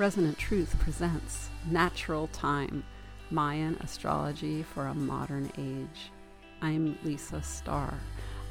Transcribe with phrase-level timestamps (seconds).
[0.00, 2.84] Resonant Truth presents Natural Time
[3.30, 6.10] Mayan Astrology for a Modern Age.
[6.62, 7.92] I'm Lisa Starr.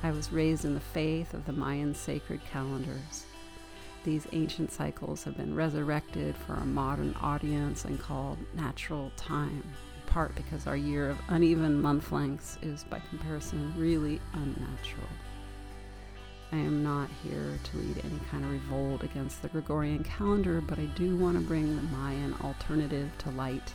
[0.03, 3.25] I was raised in the faith of the Mayan sacred calendars.
[4.03, 10.05] These ancient cycles have been resurrected for a modern audience and called natural time, in
[10.05, 15.09] part because our year of uneven month lengths is, by comparison, really unnatural.
[16.51, 20.79] I am not here to lead any kind of revolt against the Gregorian calendar, but
[20.79, 23.73] I do want to bring the Mayan alternative to light.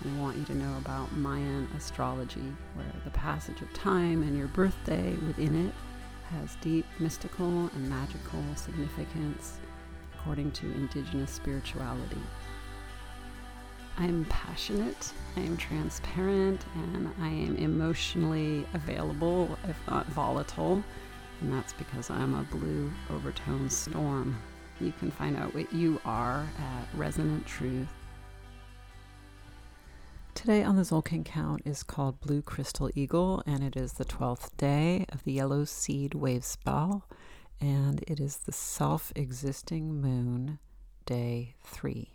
[0.00, 4.38] And I want you to know about Mayan astrology, where the passage of time and
[4.38, 5.74] your birthday within it
[6.30, 9.58] has deep mystical and magical significance
[10.14, 12.20] according to indigenous spirituality.
[13.98, 20.82] I am passionate, I am transparent, and I am emotionally available, if not volatile
[21.44, 24.34] and that's because I'm a blue overtone storm.
[24.80, 27.88] You can find out what you are at Resonant Truth.
[30.34, 34.56] Today on the Tzolk'in Count is called Blue Crystal Eagle, and it is the 12th
[34.56, 37.06] day of the Yellow Seed Wave Spell,
[37.60, 40.58] and it is the self existing moon,
[41.04, 42.14] day three.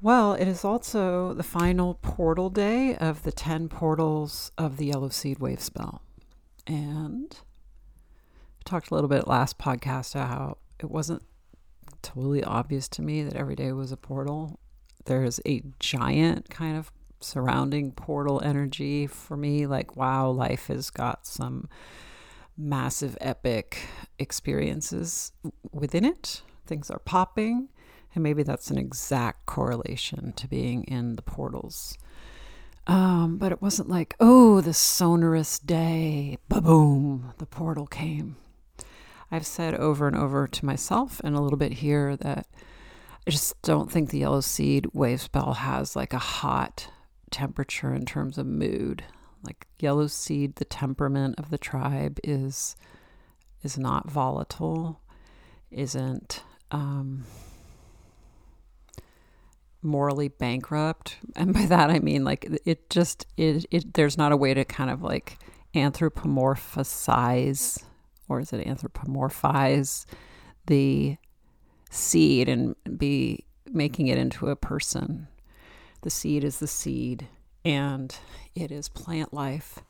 [0.00, 5.08] Well, it is also the final portal day of the 10 portals of the Yellow
[5.08, 6.02] Seed Wave Spell.
[6.64, 7.36] And
[8.66, 11.22] talked a little bit last podcast how it wasn't
[12.02, 14.60] totally obvious to me that every day was a portal.
[15.06, 19.66] There's a giant kind of surrounding portal energy for me.
[19.66, 21.68] Like, wow, life has got some
[22.56, 23.78] massive, epic
[24.18, 25.32] experiences
[25.72, 26.42] within it.
[26.66, 27.68] Things are popping.
[28.14, 31.98] And maybe that's an exact correlation to being in the portals.
[32.86, 38.36] Um, but it wasn't like, oh, the sonorous day, ba boom, the portal came.
[39.30, 42.46] I've said over and over to myself and a little bit here that
[43.26, 46.88] I just don't think the yellow seed wave spell has like a hot
[47.30, 49.02] temperature in terms of mood.
[49.42, 52.76] Like yellow seed, the temperament of the tribe is
[53.62, 55.00] is not volatile,
[55.70, 57.24] isn't um,
[59.82, 64.36] morally bankrupt, and by that I mean like it just it, it there's not a
[64.36, 65.38] way to kind of like
[65.74, 67.82] anthropomorphize
[68.28, 70.06] or is it anthropomorphize
[70.66, 71.16] the
[71.90, 75.28] seed and be making it into a person.
[76.02, 77.28] The seed is the seed,
[77.64, 78.14] and
[78.54, 79.80] it is plant life.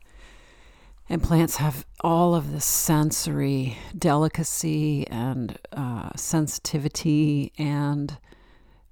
[1.09, 8.17] And plants have all of this sensory delicacy and uh, sensitivity and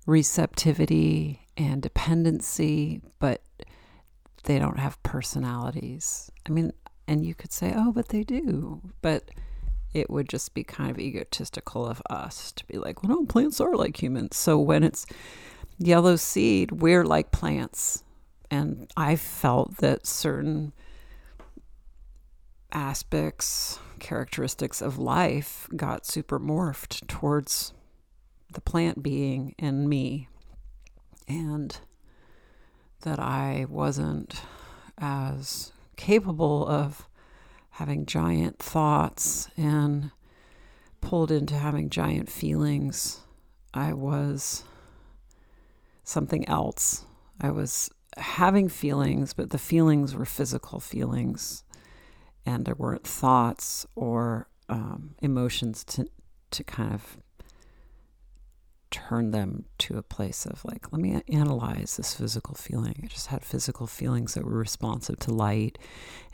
[0.05, 3.41] receptivity and dependency, but
[4.43, 6.31] they don't have personalities.
[6.47, 6.71] I mean,
[7.07, 8.81] and you could say, oh, but they do.
[9.01, 9.29] But
[9.93, 13.61] it would just be kind of egotistical of us to be like, well, no, plants
[13.61, 14.35] are like humans.
[14.35, 15.05] So when it's
[15.77, 18.03] yellow seed, we're like plants.
[18.51, 20.73] And I felt that certain
[22.71, 27.73] aspects, characteristics of life got super morphed towards
[28.51, 30.27] the plant being and me.
[31.27, 31.77] And
[33.01, 34.41] that I wasn't
[34.97, 37.07] as capable of
[37.71, 40.11] having giant thoughts and
[41.01, 43.21] pulled into having giant feelings.
[43.73, 44.63] I was
[46.03, 47.05] something else.
[47.41, 51.63] I was having feelings, but the feelings were physical feelings,
[52.45, 56.07] and there weren't thoughts or um, emotions to
[56.51, 57.17] to kind of
[58.95, 63.01] turn them to a place of like, let me analyze this physical feeling.
[63.03, 65.77] I just had physical feelings that were responsive to light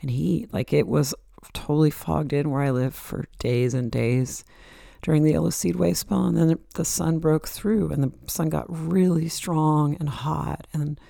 [0.00, 0.52] and heat.
[0.52, 1.12] Like it was
[1.52, 4.44] totally fogged in where I lived for days and days
[5.02, 6.24] during the yellow seed wave spell.
[6.24, 10.68] And then the sun broke through and the sun got really strong and hot.
[10.72, 11.00] And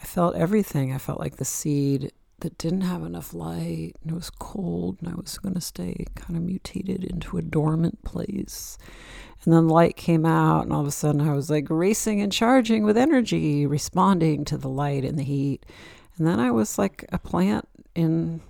[0.00, 0.94] I felt everything.
[0.94, 2.12] I felt like the seed
[2.42, 6.04] that didn't have enough light and it was cold and I was going to stay
[6.14, 8.78] kind of mutated into a dormant place.
[9.44, 12.30] And then light came out, and all of a sudden I was like racing and
[12.30, 15.66] charging with energy, responding to the light and the heat.
[16.16, 18.40] And then I was like a plant in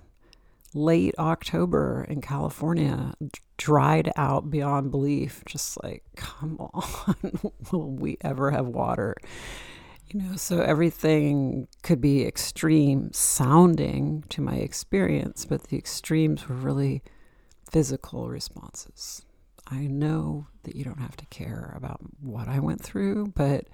[0.74, 3.14] late October in California,
[3.56, 5.42] dried out beyond belief.
[5.46, 9.16] Just like, come on, will we ever have water?
[10.12, 16.54] You know, so everything could be extreme sounding to my experience, but the extremes were
[16.54, 17.02] really
[17.70, 19.22] physical responses.
[19.68, 23.68] I know that you don't have to care about what I went through, but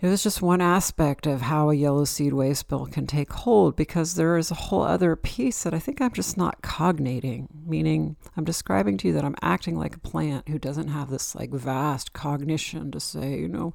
[0.00, 3.76] it was just one aspect of how a yellow seed wave spell can take hold
[3.76, 8.16] because there is a whole other piece that I think I'm just not cognating, meaning
[8.38, 11.50] I'm describing to you that I'm acting like a plant who doesn't have this like
[11.50, 13.74] vast cognition to say, you know,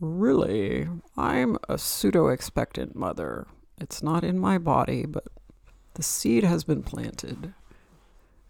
[0.00, 3.46] really, I'm a pseudo expectant mother.
[3.80, 5.24] It's not in my body, but
[5.94, 7.54] the seed has been planted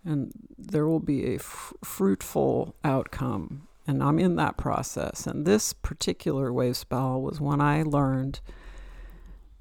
[0.05, 5.27] and there will be a f- fruitful outcome and I'm in that process.
[5.27, 8.41] And this particular wave spell was when I learned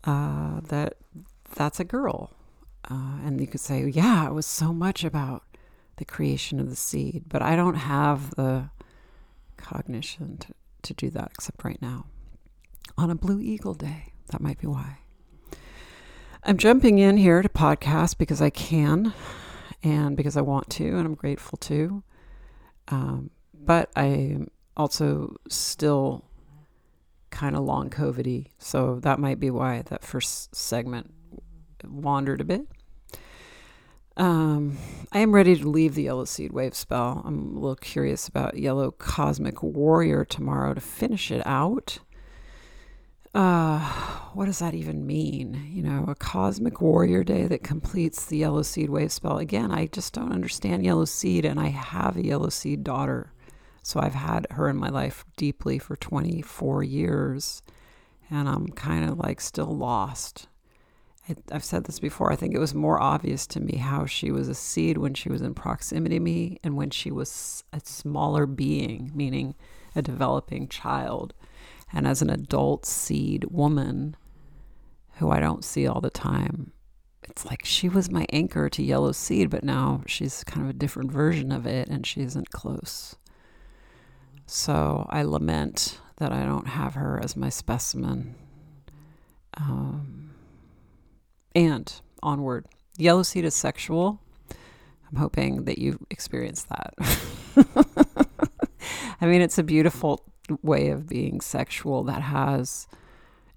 [0.05, 0.95] uh, that
[1.55, 2.31] that's a girl.
[2.89, 5.43] Uh, and you could say, yeah, it was so much about
[5.97, 8.69] the creation of the seed, but I don't have the
[9.57, 10.53] cognition to,
[10.83, 12.05] to do that except right now.
[12.97, 14.99] On a Blue Eagle day, that might be why.
[16.43, 19.13] I'm jumping in here to podcast because I can
[19.81, 22.03] and because I want to, and I'm grateful to.
[22.89, 26.25] Um, but I'm also still
[27.29, 31.13] kind of long COVIDy, so that might be why that first segment
[31.83, 32.67] wandered a bit.
[34.15, 34.77] Um,
[35.11, 37.23] I am ready to leave the yellow seed wave spell.
[37.25, 41.99] I'm a little curious about yellow cosmic warrior tomorrow to finish it out.
[43.33, 43.79] Uh,
[44.33, 45.67] what does that even mean?
[45.71, 49.39] You know, a cosmic warrior day that completes the yellow seed wave spell.
[49.39, 53.33] Again, I just don't understand yellow seed, and I have a yellow seed daughter.
[53.81, 57.63] So I've had her in my life deeply for 24 years,
[58.29, 60.47] and I'm kind of like still lost.
[61.51, 62.31] I've said this before.
[62.31, 65.29] I think it was more obvious to me how she was a seed when she
[65.29, 69.55] was in proximity to me and when she was a smaller being, meaning
[69.95, 71.33] a developing child.
[71.93, 74.17] And as an adult seed woman
[75.17, 76.73] who I don't see all the time,
[77.23, 80.77] it's like she was my anchor to yellow seed, but now she's kind of a
[80.77, 83.15] different version of it and she isn't close.
[84.45, 88.35] So I lament that I don't have her as my specimen.
[89.55, 90.22] Um,
[91.55, 92.65] and onward.
[92.97, 94.19] Yellow seed is sexual.
[95.09, 96.93] I'm hoping that you've experienced that.
[99.21, 100.25] I mean, it's a beautiful
[100.61, 102.87] way of being sexual that has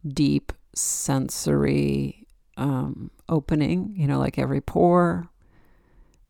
[0.06, 2.26] deep sensory
[2.56, 5.28] um, opening, you know, like every pore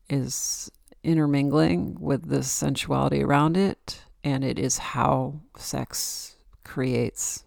[0.09, 0.71] is
[1.03, 7.45] intermingling with the sensuality around it and it is how sex creates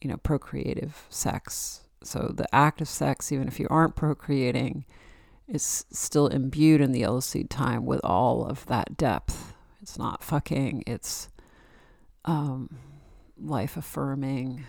[0.00, 4.84] you know procreative sex so the act of sex even if you aren't procreating
[5.48, 10.22] is still imbued in the yellow seed time with all of that depth it's not
[10.22, 11.28] fucking it's
[12.24, 12.76] um,
[13.38, 14.64] life affirming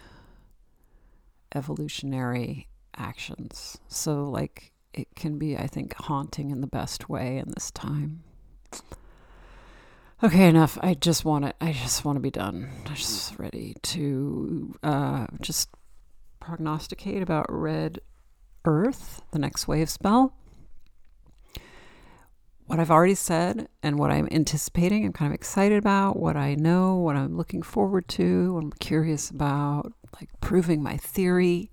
[1.54, 7.50] evolutionary actions so like it can be i think haunting in the best way in
[7.52, 8.24] this time
[10.24, 10.78] Okay, enough.
[10.82, 11.54] I just want to.
[11.60, 12.70] I just want to be done.
[12.86, 15.70] I'm just ready to uh, just
[16.42, 18.00] prognosticate about Red
[18.66, 20.36] Earth, the next wave spell.
[22.66, 26.18] What I've already said and what I'm anticipating, I'm kind of excited about.
[26.18, 30.98] What I know, what I'm looking forward to, what I'm curious about, like proving my
[30.98, 31.70] theory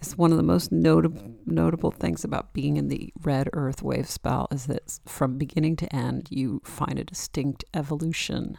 [0.00, 4.08] It's one of the most notable notable things about being in the red earth wave
[4.08, 8.58] spell is that from beginning to end you find a distinct evolution.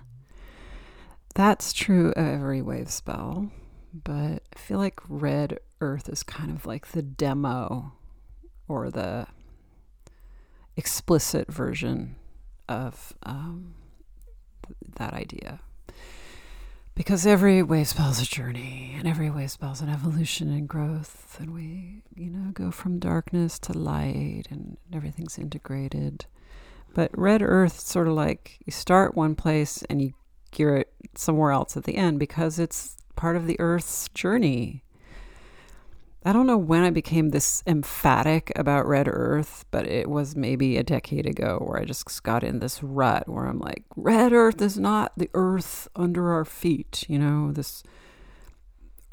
[1.35, 3.51] That's true of every wave spell,
[3.93, 7.93] but I feel like red earth is kind of like the demo
[8.67, 9.27] or the
[10.77, 12.15] explicit version
[12.67, 13.73] of um,
[14.95, 15.59] that idea.
[16.95, 21.53] Because every wave spells a journey and every wave spells an evolution and growth and
[21.53, 26.25] we you know go from darkness to light and everything's integrated.
[26.93, 30.13] But red earth sort of like you start one place and you
[30.51, 34.83] gear it somewhere else at the end because it's part of the earth's journey
[36.25, 40.75] I don't know when I became this emphatic about Red Earth, but it was maybe
[40.75, 44.61] a decade ago where I just got in this rut where I'm like, Red Earth
[44.61, 47.83] is not the earth under our feet, you know, this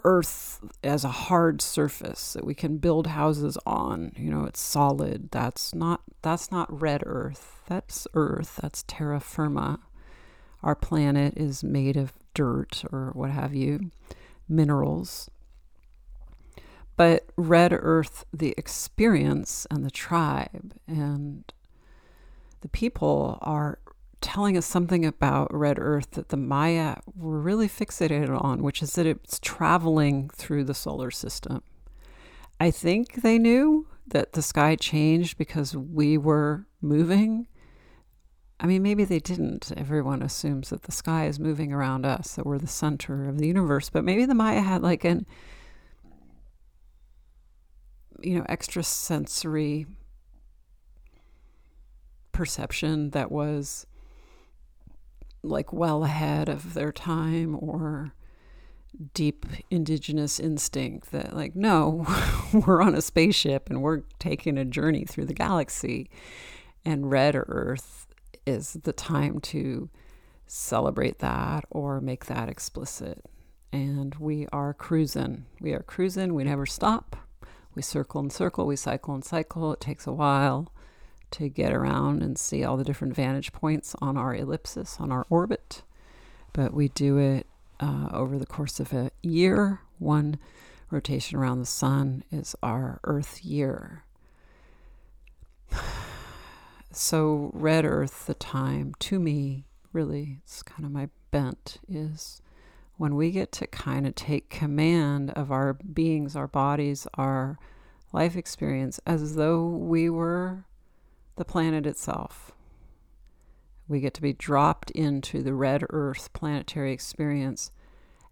[0.03, 5.31] earth as a hard surface that we can build houses on, you know, it's solid.
[5.31, 7.63] That's not that's not red earth.
[7.67, 8.59] That's earth.
[8.61, 9.79] That's terra firma.
[10.63, 13.91] Our planet is made of dirt or what have you,
[14.49, 15.29] minerals
[16.97, 21.45] but Red Earth, the experience and the tribe and
[22.63, 23.79] the people are
[24.23, 28.95] telling us something about Red Earth that the Maya were really fixated on, which is
[28.95, 31.63] that it's traveling through the solar system.
[32.59, 37.47] I think they knew that the sky changed because we were moving
[38.59, 39.73] I mean, maybe they didn't.
[39.77, 43.47] Everyone assumes that the sky is moving around us, that we're the center of the
[43.47, 43.91] universe.
[43.91, 45.27] But maybe the Maya had like an,
[48.23, 49.87] you know, extrasensory
[52.33, 53.87] perception that was
[55.43, 58.15] like well ahead of their time or
[59.15, 62.07] deep indigenous instinct that like no
[62.67, 66.09] we're on a spaceship and we're taking a journey through the galaxy
[66.85, 68.06] and red earth
[68.47, 69.91] is the time to
[70.47, 73.25] celebrate that or make that explicit.
[73.73, 75.47] And we are cruising.
[75.61, 76.35] We are cruising.
[76.35, 77.17] We never stop.
[77.75, 78.67] We circle and circle.
[78.67, 79.73] We cycle and cycle.
[79.73, 80.73] It takes a while
[81.33, 85.27] to get around and see all the different vantage points on our ellipsis, on our
[85.29, 85.83] orbit.
[86.53, 87.47] But we do it
[87.81, 89.81] uh, over the course of a year.
[89.99, 90.39] One
[90.91, 94.05] rotation around the sun is our Earth year.
[96.99, 102.41] So, red earth, the time, to me, really, it's kind of my bent, is
[102.97, 107.59] when we get to kind of take command of our beings, our bodies, our
[108.15, 110.65] life experience as though we were
[111.37, 112.53] the planet itself.
[113.87, 117.71] We get to be dropped into the red earth planetary experience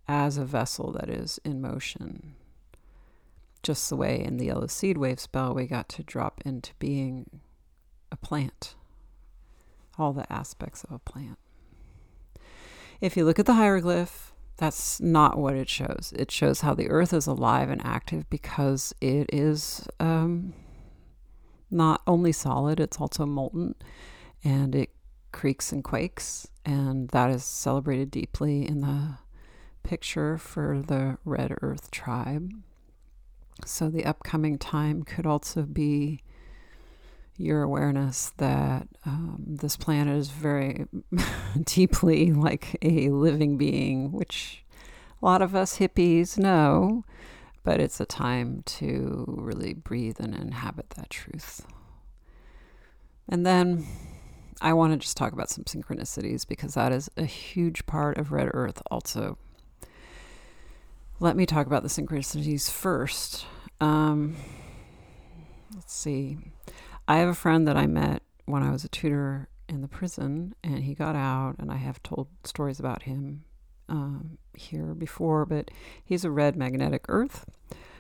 [0.09, 2.35] as a vessel that is in motion.
[3.63, 7.43] Just the way in the yellow seed wave spell we got to drop into being
[8.25, 8.75] plant,
[9.99, 11.39] all the aspects of a plant.
[13.01, 16.13] If you look at the hieroglyph, that's not what it shows.
[16.17, 20.55] It shows how the earth is alive and active because it is um,
[21.71, 23.75] not only solid, it's also molten
[24.43, 24.91] and it
[25.33, 26.49] creaks and quakes.
[26.65, 29.19] And that is celebrated deeply in the
[29.83, 32.53] picture for the Red Earth tribe.
[33.67, 36.21] So the upcoming time could also be
[37.37, 40.87] your awareness that um, this planet is very
[41.65, 44.65] deeply like a living being, which
[45.21, 47.05] a lot of us hippies know,
[47.65, 51.67] but it's a time to really breathe and inhabit that truth.
[53.29, 53.87] And then
[54.61, 58.33] I want to just talk about some synchronicities because that is a huge part of
[58.33, 59.39] Red Earth, also.
[61.21, 63.47] Let me talk about the synchronicities first.
[63.81, 64.37] Um,
[65.75, 66.39] let's see.
[67.07, 70.55] I have a friend that I met when I was a tutor in the prison,
[70.63, 73.45] and he got out, and I have told stories about him
[73.89, 75.71] um, here before, but
[76.05, 77.45] he's a red magnetic earth.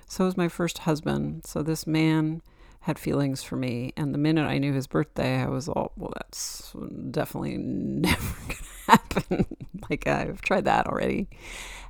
[0.06, 1.44] So was my first husband.
[1.46, 2.42] So this man
[2.80, 6.12] had feelings for me, and the minute I knew his birthday, I was all, well,
[6.16, 6.74] that's
[7.10, 9.46] definitely never gonna happen.
[9.90, 11.28] like I've tried that already,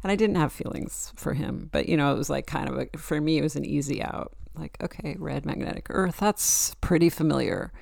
[0.02, 1.68] and I didn't have feelings for him.
[1.72, 4.02] But you know, it was like kind of a, for me, it was an easy
[4.02, 7.72] out like, okay, red magnetic earth, that's pretty familiar.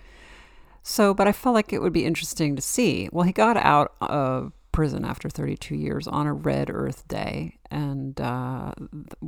[0.82, 3.08] So, but I felt like it would be interesting to see.
[3.12, 7.58] Well, he got out of prison after 32 years on a red earth day.
[7.70, 8.72] And uh,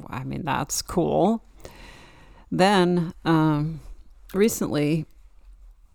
[0.08, 1.44] I mean, that's cool.
[2.50, 3.80] Then um,
[4.32, 5.06] recently,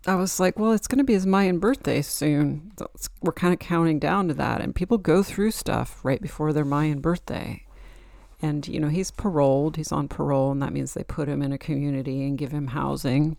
[0.06, 2.72] I was like, well, it's going to be his Mayan birthday soon.
[3.20, 4.60] we're kind of counting down to that.
[4.60, 7.66] And people go through stuff right before their Mayan birthday.
[8.42, 11.52] And, you know, he's paroled, he's on parole, and that means they put him in
[11.52, 13.36] a community and give him housing.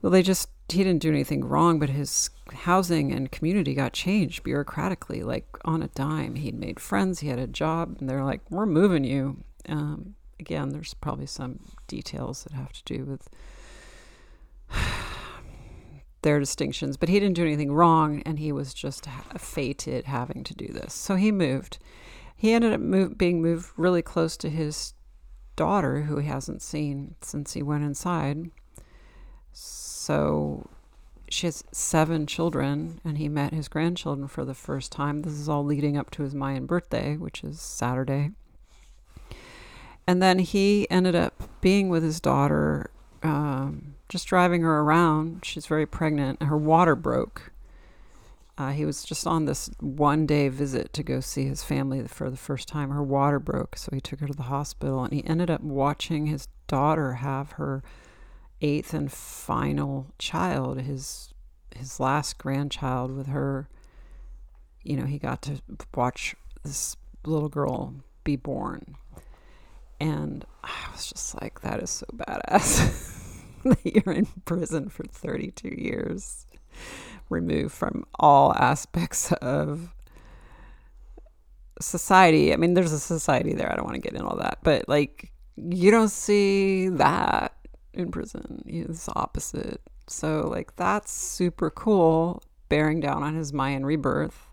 [0.00, 4.42] Well, they just, he didn't do anything wrong, but his housing and community got changed
[4.42, 6.34] bureaucratically, like on a dime.
[6.34, 9.44] He'd made friends, he had a job, and they're like, we're moving you.
[9.68, 13.28] Um, again, there's probably some details that have to do with
[16.22, 19.06] their distinctions, but he didn't do anything wrong, and he was just
[19.38, 20.92] fated having to do this.
[20.92, 21.78] So he moved
[22.42, 24.94] he ended up move, being moved really close to his
[25.54, 28.50] daughter, who he hasn't seen since he went inside.
[29.52, 30.68] So
[31.28, 35.22] she has seven children, and he met his grandchildren for the first time.
[35.22, 38.32] This is all leading up to his Mayan birthday, which is Saturday.
[40.08, 42.90] And then he ended up being with his daughter,
[43.22, 45.44] um, just driving her around.
[45.44, 47.51] She's very pregnant, and her water broke.
[48.58, 52.28] Uh, he was just on this one day visit to go see his family for
[52.28, 52.90] the first time.
[52.90, 56.26] Her water broke, so he took her to the hospital, and he ended up watching
[56.26, 57.82] his daughter have her
[58.60, 61.32] eighth and final child, his
[61.74, 63.68] his last grandchild with her.
[64.82, 65.62] You know, he got to
[65.94, 67.94] watch this little girl
[68.24, 68.96] be born.
[70.00, 73.32] And I was just like, that is so badass
[73.64, 76.46] that you're in prison for 32 years
[77.32, 79.94] removed from all aspects of
[81.80, 82.52] society.
[82.52, 83.72] I mean, there's a society there.
[83.72, 87.56] I don't want to get in all that, but like, you don't see that
[87.92, 88.62] in prison.
[88.66, 89.80] It's opposite.
[90.06, 92.42] So, like, that's super cool.
[92.72, 94.48] bearing down on his Mayan rebirth.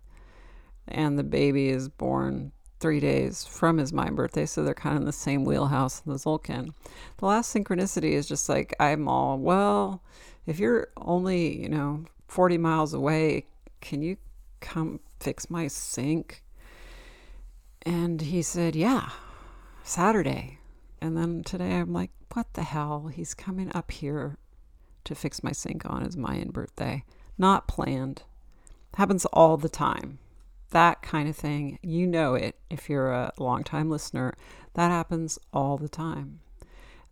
[0.89, 5.03] And the baby is born three days from his Mayan birthday, so they're kind of
[5.03, 6.73] in the same wheelhouse in the Tzolk'in.
[7.15, 10.03] The last synchronicity is just like, I'm all, well,
[10.45, 13.45] if you're only, you know, 40 miles away,
[13.81, 14.17] can you
[14.61, 16.43] come fix my sink?
[17.81, 19.09] And he said, yeah,
[19.83, 20.59] Saturday.
[21.01, 23.07] And then today I'm like, what the hell?
[23.07, 24.37] He's coming up here
[25.05, 27.03] to fix my sink on his Mayan birthday.
[27.37, 28.23] Not planned.
[28.95, 30.19] Happens all the time.
[30.69, 31.79] That kind of thing.
[31.81, 34.35] You know it if you're a long-time listener.
[34.75, 36.41] That happens all the time.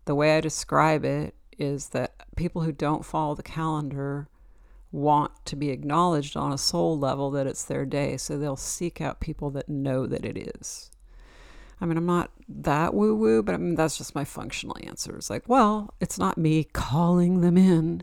[0.04, 4.28] The way I describe it is that people who don't follow the calendar
[4.90, 8.16] want to be acknowledged on a soul level that it's their day.
[8.16, 10.90] So they'll seek out people that know that it is.
[11.80, 15.16] I mean, I'm not that woo woo, but I mean, that's just my functional answer.
[15.16, 18.02] It's like, well, it's not me calling them in,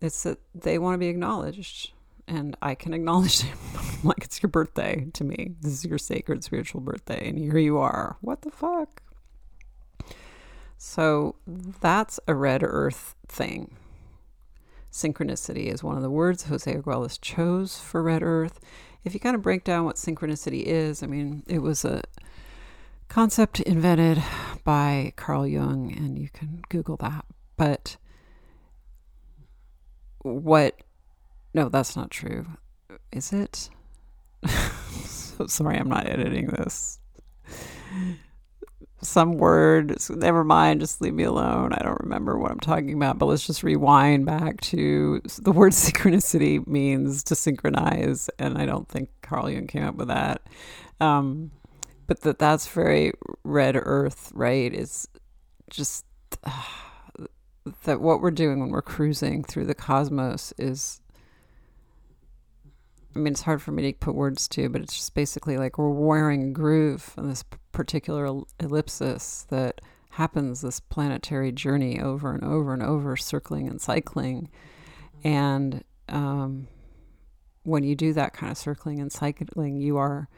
[0.00, 1.92] it's that they want to be acknowledged.
[2.26, 3.58] And I can acknowledge them
[4.04, 5.52] like it's your birthday to me.
[5.60, 7.28] This is your sacred spiritual birthday.
[7.28, 8.16] And here you are.
[8.20, 9.02] What the fuck?
[10.78, 13.76] So that's a red earth thing.
[14.94, 18.60] Synchronicity is one of the words Jose Arguelles chose for red earth.
[19.02, 22.02] If you kind of break down what synchronicity is, I mean, it was a
[23.08, 24.22] concept invented
[24.62, 27.24] by Carl Jung, and you can Google that.
[27.56, 27.96] But
[30.22, 30.76] what?
[31.52, 32.46] No, that's not true.
[33.10, 33.70] Is it?
[34.48, 37.00] so sorry, I'm not editing this.
[39.04, 41.72] Some word, never mind, just leave me alone.
[41.72, 45.72] I don't remember what I'm talking about, but let's just rewind back to the word
[45.72, 50.42] synchronicity means to synchronize, and I don't think Carl Jung came up with that.
[51.00, 51.50] Um,
[52.06, 53.12] but that that's very
[53.44, 55.08] red earth right is
[55.70, 56.04] just
[56.44, 56.62] uh,
[57.84, 61.00] that what we're doing when we're cruising through the cosmos is
[63.14, 65.78] I mean, it's hard for me to put words to, but it's just basically like
[65.78, 69.80] we're wearing a groove in this particular ellipsis that
[70.10, 74.48] happens, this planetary journey over and over and over, circling and cycling.
[75.22, 76.68] And um,
[77.62, 80.28] when you do that kind of circling and cycling, you are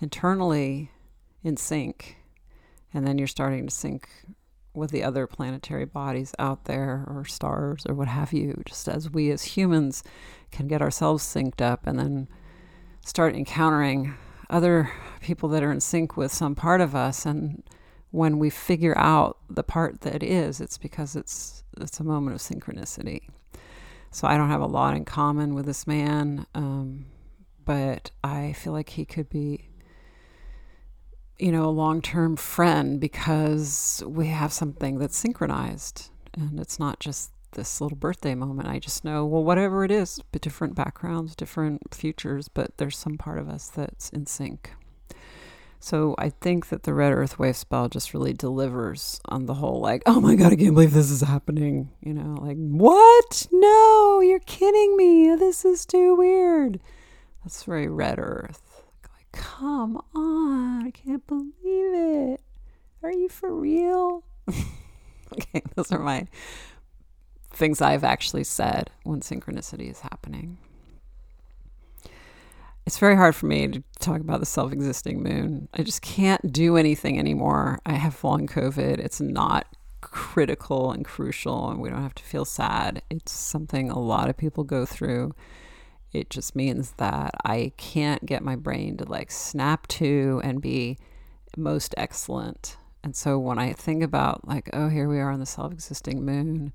[0.00, 0.90] internally
[1.42, 2.16] in sync.
[2.92, 4.08] And then you're starting to sync
[4.76, 9.10] with the other planetary bodies out there or stars or what have you, just as
[9.10, 10.02] we as humans
[10.50, 12.28] can get ourselves synced up and then
[13.04, 14.14] start encountering
[14.50, 17.26] other people that are in sync with some part of us.
[17.26, 17.62] And
[18.10, 22.40] when we figure out the part that is it's because it's it's a moment of
[22.40, 23.22] synchronicity.
[24.10, 27.06] So i don't have a lot in common with this man um,
[27.64, 29.68] but i feel like he could be
[31.38, 36.10] you know, a long term friend because we have something that's synchronized.
[36.34, 38.68] And it's not just this little birthday moment.
[38.68, 43.16] I just know, well, whatever it is, but different backgrounds, different futures, but there's some
[43.16, 44.72] part of us that's in sync.
[45.78, 49.80] So I think that the red earth wave spell just really delivers on the whole
[49.80, 51.90] like, oh my god, I can't believe this is happening.
[52.00, 53.46] You know, like, what?
[53.52, 55.34] No, you're kidding me.
[55.36, 56.80] This is too weird.
[57.44, 58.65] That's very red earth.
[59.36, 62.40] Come on, I can't believe it.
[63.02, 64.24] Are you for real?
[65.32, 66.26] okay, those are my
[67.52, 70.58] things I've actually said when synchronicity is happening.
[72.86, 75.68] It's very hard for me to talk about the self existing moon.
[75.74, 77.78] I just can't do anything anymore.
[77.84, 78.98] I have long COVID.
[78.98, 79.66] It's not
[80.00, 83.02] critical and crucial, and we don't have to feel sad.
[83.10, 85.34] It's something a lot of people go through
[86.12, 90.98] it just means that I can't get my brain to like snap to and be
[91.56, 92.76] most excellent.
[93.02, 96.24] And so when I think about like, oh, here we are on the self existing
[96.24, 96.72] moon,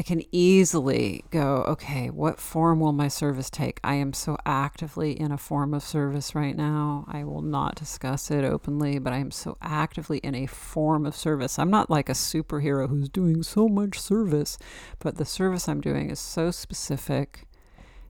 [0.00, 3.80] I can easily go, okay, what form will my service take?
[3.82, 7.04] I am so actively in a form of service right now.
[7.08, 11.16] I will not discuss it openly, but I am so actively in a form of
[11.16, 11.58] service.
[11.58, 14.56] I'm not like a superhero who's doing so much service,
[15.00, 17.47] but the service I'm doing is so specific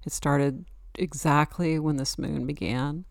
[0.08, 3.04] it started exactly when this moon began.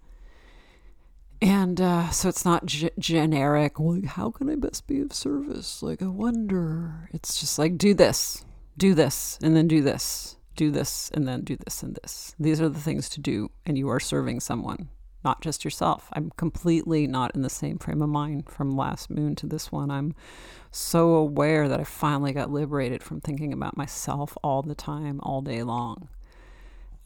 [1.40, 5.84] And uh, so it's not g- generic, like, how can I best be of service?
[5.84, 7.08] Like, I wonder.
[7.14, 8.44] It's just like, do this,
[8.80, 12.34] do this, and then do this, do this, and then do this and this.
[12.40, 14.90] These are the things to do, and you are serving someone,
[15.24, 16.10] not just yourself.
[16.14, 19.92] I'm completely not in the same frame of mind from last moon to this one.
[19.92, 20.16] I'm
[20.72, 25.44] so aware that I finally got liberated from thinking about myself all the time, all
[25.44, 26.10] day long.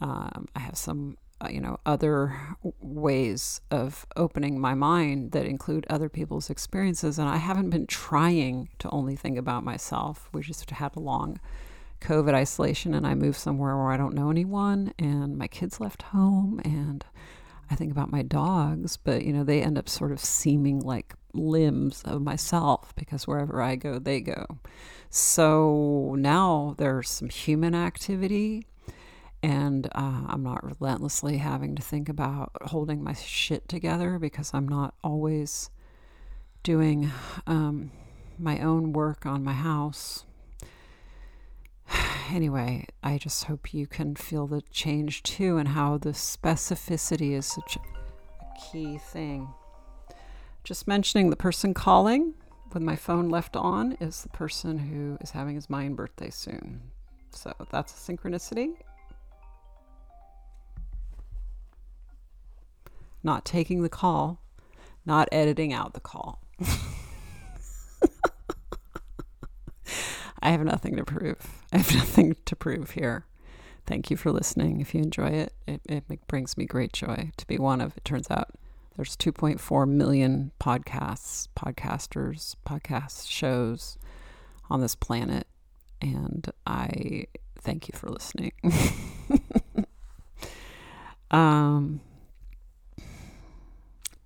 [0.02, 2.36] Um, I have some, uh, you know, other
[2.82, 7.20] ways of opening my mind that include other people's experiences.
[7.20, 10.30] And I haven't been trying to only think about myself.
[10.34, 11.40] We just had a long
[12.02, 16.02] COVID isolation and I moved somewhere where I don't know anyone and my kids left
[16.02, 17.06] home and
[17.70, 21.14] I think about my dogs, but you know, they end up sort of seeming like
[21.34, 24.46] limbs of myself because wherever I go, they go.
[25.10, 28.66] So now there's some human activity
[29.44, 34.68] and uh, I'm not relentlessly having to think about holding my shit together because I'm
[34.68, 35.70] not always
[36.64, 37.12] doing
[37.48, 37.92] um,
[38.38, 40.26] my own work on my house.
[42.32, 47.46] Anyway, I just hope you can feel the change too, and how the specificity is
[47.46, 49.50] such a key thing.
[50.64, 52.36] Just mentioning the person calling
[52.74, 56.80] with my phone left on is the person who is having his Mayan birthday soon.
[57.32, 58.76] So that's a synchronicity.
[63.24, 64.42] Not taking the call,
[65.06, 66.42] not editing out the call.
[70.44, 71.38] I have nothing to prove.
[71.72, 73.26] I have nothing to prove here.
[73.86, 74.80] Thank you for listening.
[74.80, 78.06] If you enjoy it, it, it brings me great joy to be one of, it
[78.06, 78.50] turns out,
[78.96, 83.98] there's 2.4 million podcasts, podcasters, podcast shows
[84.70, 85.48] on this planet.
[86.02, 87.26] And I
[87.60, 88.54] thank you for listening.
[91.32, 92.02] um,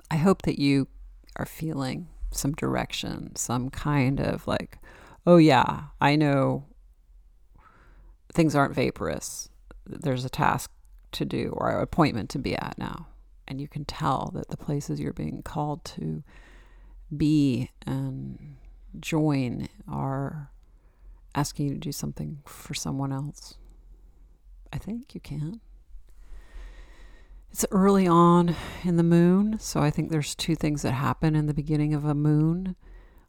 [0.10, 0.88] I hope that you
[1.36, 4.78] are feeling some direction, some kind of like,
[5.26, 6.66] oh, yeah, I know
[8.34, 9.50] things aren't vaporous.
[9.86, 10.72] There's a task
[11.14, 13.08] to do or an appointment to be at now.
[13.48, 16.24] And you can tell that the places you're being called to
[17.16, 18.58] be and
[19.00, 20.52] join are
[21.36, 23.56] asking you to do something for someone else.
[24.74, 25.62] I think you can.
[27.56, 31.46] It's early on in the moon, so I think there's two things that happen in
[31.46, 32.76] the beginning of a moon.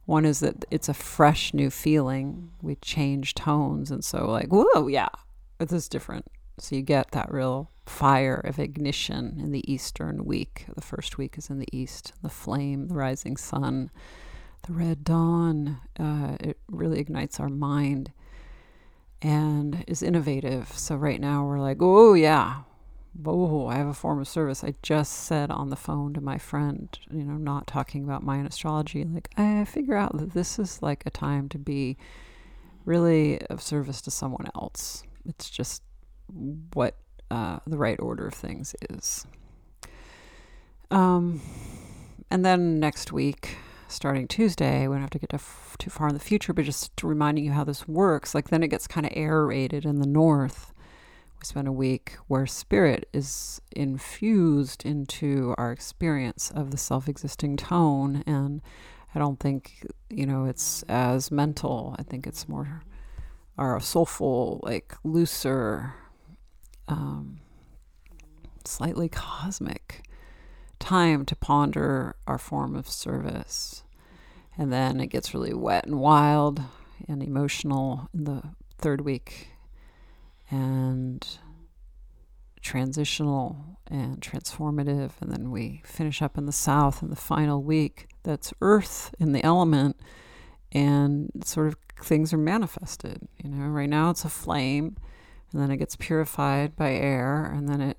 [0.05, 2.51] One is that it's a fresh new feeling.
[2.61, 5.11] We change tones, and so like, whoa, yeah,
[5.59, 6.27] this is different.
[6.59, 10.67] So you get that real fire of ignition in the eastern week.
[10.75, 12.13] The first week is in the east.
[12.21, 13.93] The flame, the rising sun,
[14.67, 15.79] the red dawn.
[16.01, 18.11] Uh, it really ignites our mind
[19.23, 20.77] and is innovative.
[20.77, 22.63] So right now we're like, oh yeah,
[23.25, 24.65] oh, I have a form of service.
[24.65, 28.47] I just said on the phone to my friend, you know, not talking about Mayan
[28.47, 31.97] astrology, like, I figure out that this is like a time to be
[32.85, 35.03] really of service to someone else.
[35.25, 35.83] It's just
[36.75, 36.97] what
[37.31, 39.27] uh, the right order of things is.
[40.91, 41.41] Um,
[42.31, 43.57] and then next week,
[43.89, 46.65] starting Tuesday, we don't have to get to f- too far in the future, but
[46.65, 48.35] just reminding you how this works.
[48.35, 50.73] Like then it gets kind of aerated in the north
[51.39, 57.57] we spend a week where spirit is infused into our experience of the self existing
[57.57, 58.23] tone.
[58.27, 58.63] And
[59.15, 61.95] I don't think, you know, it's as mental.
[61.99, 62.83] I think it's more
[63.59, 65.95] our soulful, like looser,
[66.89, 67.41] um,
[68.65, 70.03] slightly cosmic
[70.79, 73.83] time to ponder our form of service.
[74.59, 76.63] And then it gets really wet and wild
[77.09, 78.43] and emotional in the
[78.79, 79.49] third week
[80.51, 81.39] and
[82.61, 85.13] transitional and transformative.
[85.21, 88.09] And then we finish up in the south in the final week.
[88.23, 89.97] That's earth in the element,
[90.73, 93.29] and sort of things are manifested.
[93.43, 94.97] You know, right now it's a flame,
[95.53, 97.99] and then it gets purified by air, and then it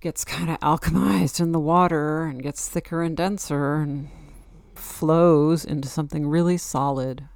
[0.00, 4.08] gets kind of alchemized in the water and gets thicker and denser and
[4.74, 7.28] flows into something really solid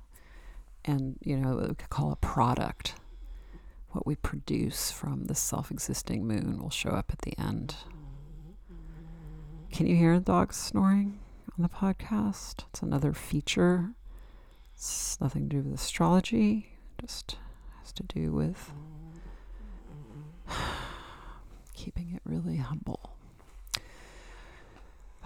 [0.84, 2.94] and you know we could call a product
[3.94, 7.76] what we produce from the self existing moon will show up at the end.
[9.72, 11.20] Can you hear the dogs snoring
[11.56, 12.64] on the podcast?
[12.70, 13.90] It's another feature.
[14.74, 17.36] It's nothing to do with astrology, just
[17.80, 18.72] has to do with
[21.74, 23.16] keeping it really humble.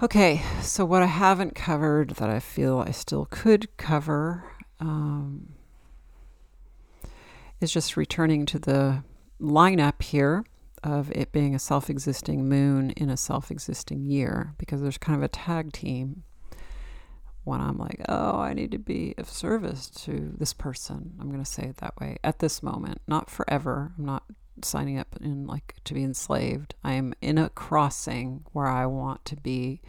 [0.02, 4.44] Okay, so what I haven't covered that I feel I still could cover
[4.78, 5.54] um,
[7.60, 9.02] is just returning to the
[9.40, 10.44] lineup here
[10.82, 15.16] of it being a self existing moon in a self existing year because there's kind
[15.16, 16.22] of a tag team
[17.44, 21.14] when I'm like, oh, I need to be of service to this person.
[21.18, 23.92] I'm going to say it that way at this moment, not forever.
[23.98, 24.24] I'm not
[24.62, 26.74] signing up in like to be enslaved.
[26.84, 29.80] I am in a crossing where I want to be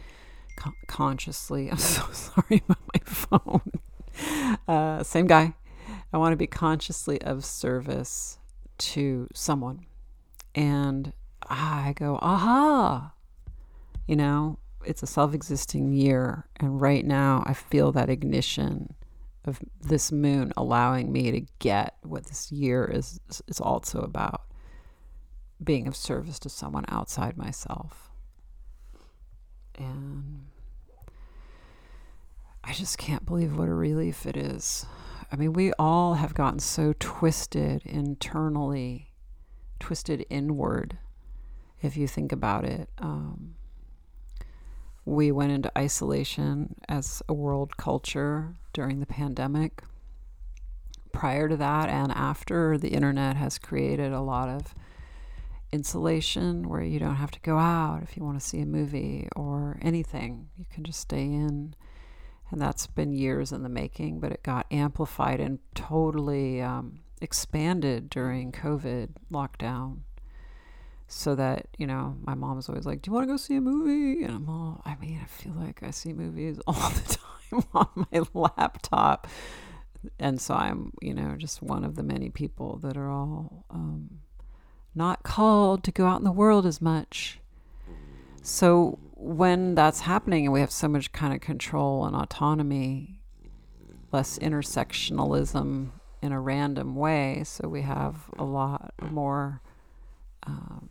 [0.56, 1.68] con- consciously.
[1.70, 3.72] I'm so sorry about my phone.
[4.66, 5.54] Uh, same guy,
[6.12, 8.38] I want to be consciously of service
[8.78, 9.86] to someone.
[10.54, 11.12] And
[11.48, 13.12] I go, aha,
[14.06, 16.46] you know, it's a self existing year.
[16.56, 18.94] And right now I feel that ignition
[19.44, 24.42] of this moon allowing me to get what this year is is also about
[25.62, 28.10] being of service to someone outside myself.
[29.78, 30.46] And
[32.62, 34.86] I just can't believe what a relief it is.
[35.32, 39.12] I mean, we all have gotten so twisted internally,
[39.78, 40.98] twisted inward,
[41.80, 42.88] if you think about it.
[42.98, 43.54] Um,
[45.04, 49.82] we went into isolation as a world culture during the pandemic.
[51.12, 54.74] Prior to that and after, the internet has created a lot of
[55.72, 59.28] insulation where you don't have to go out if you want to see a movie
[59.36, 60.48] or anything.
[60.56, 61.74] You can just stay in.
[62.50, 68.10] And that's been years in the making, but it got amplified and totally um, expanded
[68.10, 69.98] during COVID lockdown.
[71.06, 73.56] So that, you know, my mom was always like, Do you want to go see
[73.56, 74.24] a movie?
[74.24, 78.06] And I'm all, I mean, I feel like I see movies all the time on
[78.12, 79.26] my laptop.
[80.18, 84.20] And so I'm, you know, just one of the many people that are all um,
[84.94, 87.38] not called to go out in the world as much.
[88.42, 93.20] So when that's happening and we have so much kind of control and autonomy,
[94.12, 95.90] less intersectionalism
[96.22, 99.60] in a random way, so we have a lot more
[100.46, 100.88] um,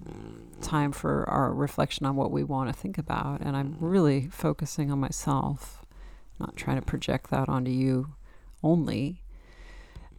[0.61, 3.41] time for our reflection on what we want to think about.
[3.41, 5.83] And I'm really focusing on myself,
[6.39, 8.13] not trying to project that onto you
[8.63, 9.23] only.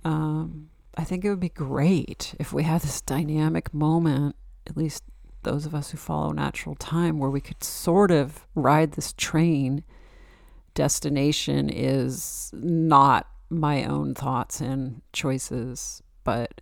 [0.05, 4.35] Um, I think it would be great if we had this dynamic moment,
[4.67, 5.05] at least
[5.43, 9.85] those of us who follow natural time, where we could sort of ride this train.
[10.75, 16.61] Destination is not my own thoughts and choices, but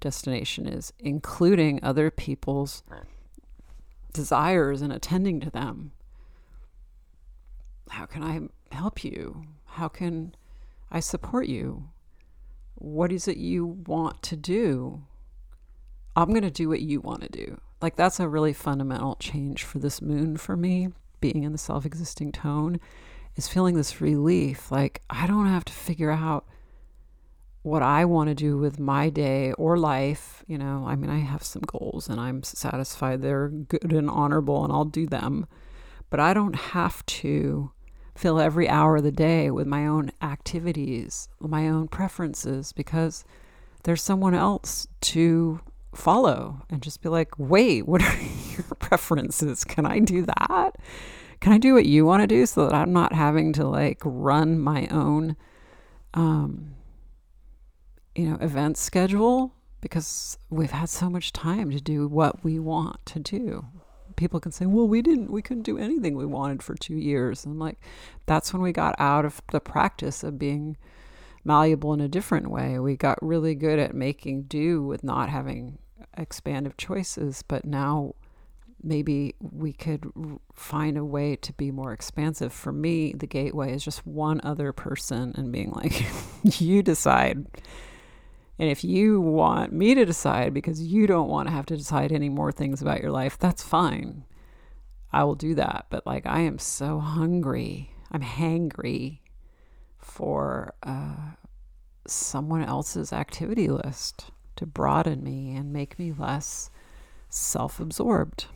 [0.00, 2.82] destination is including other people's
[4.12, 5.92] desires and attending to them.
[7.90, 9.44] How can I help you?
[9.64, 10.34] How can
[10.90, 11.88] I support you?
[12.78, 15.02] what is it you want to do?
[16.14, 17.60] I'm going to do what you want to do.
[17.80, 20.88] Like, that's a really fundamental change for this moon for me,
[21.20, 22.80] being in the self existing tone,
[23.36, 24.72] is feeling this relief.
[24.72, 26.44] Like, I don't have to figure out
[27.62, 30.42] what I want to do with my day or life.
[30.46, 34.64] You know, I mean, I have some goals and I'm satisfied they're good and honorable
[34.64, 35.46] and I'll do them.
[36.10, 37.70] But I don't have to
[38.16, 43.24] fill every hour of the day with my own activities, my own preferences, because
[43.84, 45.60] there's someone else to
[45.94, 48.20] follow and just be like, wait, what are
[48.56, 49.64] your preferences?
[49.64, 50.76] Can I do that?
[51.40, 54.00] Can I do what you want to do so that I'm not having to like
[54.04, 55.36] run my own,
[56.14, 56.74] um,
[58.14, 59.54] you know, event schedule?
[59.80, 63.64] Because we've had so much time to do what we want to do
[64.18, 67.46] people can say, well, we didn't, we couldn't do anything we wanted for two years.
[67.46, 67.78] And like,
[68.26, 70.76] that's when we got out of the practice of being
[71.44, 72.78] malleable in a different way.
[72.78, 75.78] We got really good at making do with not having
[76.16, 78.14] expansive choices, but now
[78.82, 80.10] maybe we could
[80.54, 82.52] find a way to be more expansive.
[82.52, 86.06] For me, the gateway is just one other person and being like,
[86.60, 87.46] you decide
[88.58, 92.10] and if you want me to decide because you don't want to have to decide
[92.10, 94.24] any more things about your life, that's fine.
[95.12, 95.86] I will do that.
[95.90, 97.94] But like, I am so hungry.
[98.10, 99.20] I'm hangry
[100.08, 101.32] for uh,
[102.06, 106.70] someone else's activity list to broaden me and make me less
[107.28, 108.46] self absorbed.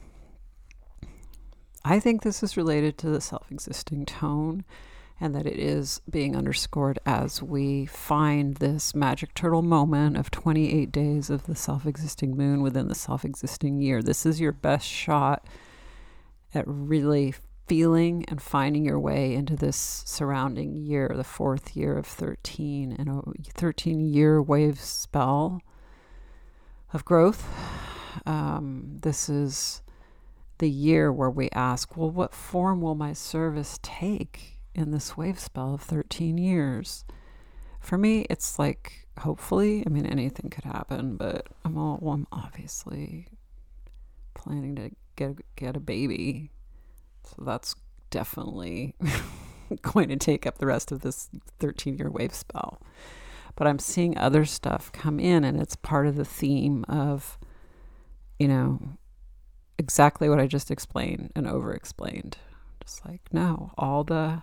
[1.84, 4.64] I think this is related to the self existing tone
[5.20, 10.90] and that it is being underscored as we find this magic turtle moment of 28
[10.90, 14.02] days of the self existing moon within the self existing year.
[14.02, 15.46] This is your best shot
[16.54, 17.34] at really
[17.72, 23.08] feeling and finding your way into this surrounding year, the fourth year of 13, and
[23.08, 23.22] a
[23.54, 25.62] 13 year wave spell
[26.92, 27.48] of growth.
[28.26, 29.80] Um, this is
[30.58, 34.58] the year where we ask, well, what form will my service take?
[34.74, 37.04] in this wave spell of 13 years.
[37.80, 42.26] For me, it's like, hopefully, I mean, anything could happen, but I'm all, well, I'm
[42.32, 43.28] obviously
[44.34, 46.51] planning to get, get a baby.
[47.24, 47.74] So that's
[48.10, 48.94] definitely
[49.82, 52.80] going to take up the rest of this 13 year wave spell.
[53.54, 57.38] But I'm seeing other stuff come in, and it's part of the theme of,
[58.38, 58.80] you know,
[59.78, 62.38] exactly what I just explained and over explained.
[62.82, 64.42] Just like, no, all the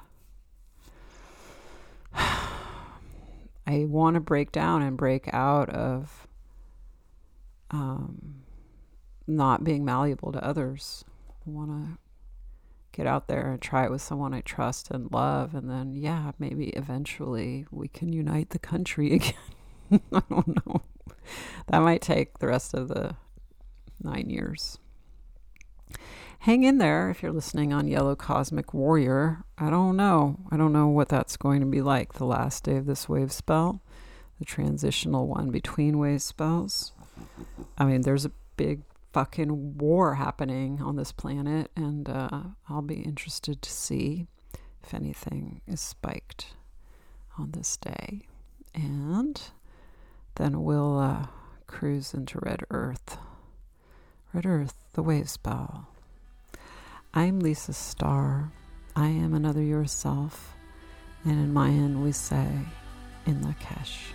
[2.13, 6.27] I want to break down and break out of
[7.71, 8.41] um,
[9.27, 11.05] not being malleable to others.
[11.45, 11.97] I want to
[12.91, 15.53] get out there and try it with someone I trust and love.
[15.53, 19.33] And then, yeah, maybe eventually we can unite the country again.
[19.91, 20.81] I don't know.
[21.67, 23.15] That might take the rest of the
[24.01, 24.77] nine years.
[26.43, 29.43] Hang in there if you're listening on Yellow Cosmic Warrior.
[29.57, 30.39] I don't know.
[30.49, 33.33] I don't know what that's going to be like the last day of this wave
[33.33, 33.81] spell,
[34.39, 36.93] the transitional one between wave spells.
[37.77, 43.01] I mean, there's a big fucking war happening on this planet, and uh, I'll be
[43.01, 44.27] interested to see
[44.83, 46.53] if anything is spiked
[47.37, 48.21] on this day.
[48.75, 49.41] And
[50.35, 51.27] then we'll uh,
[51.67, 53.17] cruise into Red Earth.
[54.33, 55.87] Red Earth, the wave spell.
[57.13, 58.51] I'm Lisa Starr.
[58.95, 60.55] I am another yourself.
[61.25, 62.47] And in Mayan, we say,
[63.25, 64.13] in Lakesh.